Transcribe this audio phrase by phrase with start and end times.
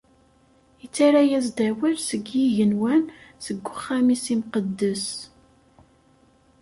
[0.85, 3.03] Ittarra-as-d awal seg yigenwan,
[3.45, 5.05] seg uxxam-is imqeddes.